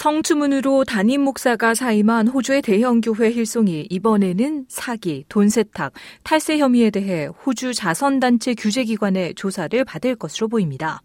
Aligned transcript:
성주문으로 0.00 0.84
담임 0.84 1.20
목사가 1.20 1.74
사임한 1.74 2.28
호주의 2.28 2.62
대형 2.62 3.02
교회 3.02 3.30
힐송이 3.30 3.86
이번에는 3.90 4.64
사기, 4.66 5.26
돈 5.28 5.50
세탁, 5.50 5.92
탈세 6.22 6.56
혐의에 6.56 6.88
대해 6.88 7.26
호주 7.26 7.74
자선단체 7.74 8.54
규제기관의 8.54 9.34
조사를 9.34 9.84
받을 9.84 10.16
것으로 10.16 10.48
보입니다. 10.48 11.02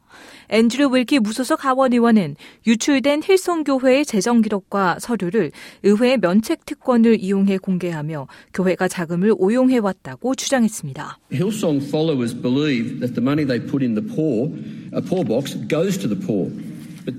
앤드류 0.48 0.96
윌키 0.96 1.20
무소속 1.20 1.66
하원 1.66 1.92
의원은 1.92 2.38
유출된 2.66 3.24
힐송 3.26 3.66
교회의 3.66 4.06
재정 4.06 4.42
기록과 4.42 5.00
서류를 5.00 5.52
의회 5.84 6.16
면책 6.16 6.66
특권을 6.66 7.22
이용해 7.22 7.58
공개하며 7.58 8.28
교회가 8.54 8.88
자금을 8.88 9.34
오용해 9.38 9.80
왔다고 9.80 10.36
주장했습니다. 10.36 11.20
Hillsong 11.34 11.86
followers 11.86 12.34
believe 12.34 13.02
that 13.02 13.14
the 13.14 13.22
money 13.22 13.46
they 13.46 13.60
put 13.60 13.84
in 13.84 13.94
the 13.94 14.16
poor, 14.16 14.50
a 14.94 15.02
poor 15.02 15.26
box, 15.26 15.60
goes 15.68 16.00
to 16.00 16.08
the 16.08 16.16
poor. 16.16 16.50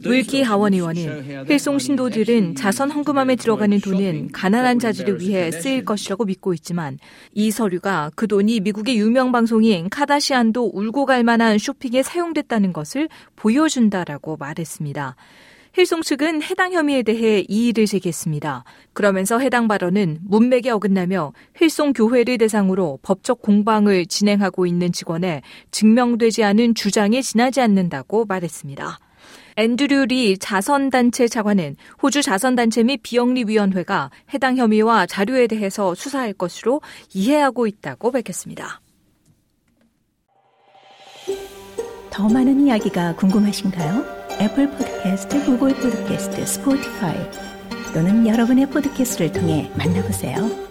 윌키 0.04 0.42
하원 0.42 0.74
의원은 0.74 1.46
힐송 1.48 1.78
신도들은 1.78 2.54
자선 2.56 2.90
헌금함에 2.90 3.36
들어가는 3.36 3.80
돈은 3.80 4.32
가난한 4.32 4.78
자들을 4.78 5.20
위해 5.20 5.50
쓰일 5.50 5.84
것이라고 5.84 6.24
믿고 6.24 6.54
있지만 6.54 6.98
이 7.32 7.50
서류가 7.50 8.12
그 8.14 8.26
돈이 8.26 8.60
미국의 8.60 8.98
유명 8.98 9.32
방송인 9.32 9.88
카다시안도 9.88 10.72
울고 10.74 11.06
갈 11.06 11.24
만한 11.24 11.58
쇼핑에 11.58 12.02
사용됐다는 12.02 12.72
것을 12.72 13.08
보여준다라고 13.36 14.36
말했습니다. 14.36 15.16
힐송 15.74 16.00
측은 16.00 16.42
해당 16.42 16.72
혐의에 16.72 17.02
대해 17.02 17.44
이의를 17.48 17.84
제기했습니다. 17.84 18.64
그러면서 18.94 19.38
해당 19.38 19.68
발언은 19.68 20.20
문맥에 20.24 20.70
어긋나며 20.70 21.34
힐송 21.54 21.92
교회를 21.92 22.38
대상으로 22.38 22.98
법적 23.02 23.42
공방을 23.42 24.06
진행하고 24.06 24.64
있는 24.64 24.90
직원에 24.90 25.42
증명되지 25.72 26.44
않은 26.44 26.74
주장에 26.74 27.20
지나지 27.20 27.60
않는다고 27.60 28.24
말했습니다. 28.24 28.98
앤드류 29.56 30.06
리 30.06 30.36
자선단체 30.36 31.28
차관은 31.28 31.76
호주 32.02 32.22
자선단체 32.22 32.82
및 32.82 33.00
비영리위원회가 33.02 34.10
해당 34.34 34.56
혐의와 34.56 35.06
자료에 35.06 35.46
대해서 35.46 35.94
수사할 35.94 36.34
것으로 36.34 36.82
이해하고 37.14 37.66
있다고 37.66 38.10
밝혔습니다. 38.10 38.82
더 42.10 42.28
많은 42.28 42.66
이야기가 42.66 43.16
궁금하신가요? 43.16 44.04
애플 44.40 44.70
포드캐스트, 44.70 45.44
구글 45.44 45.74
포드캐스트, 45.74 46.44
스포티파이 46.46 47.16
또는 47.94 48.26
여러분의 48.26 48.68
포드캐스트를 48.68 49.32
통해 49.32 49.70
만나보세요. 49.76 50.65